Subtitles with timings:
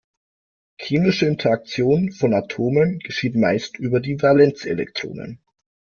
[0.79, 5.43] Chemische Interaktion von Atomen geschieht meist über die Valenzelektronen.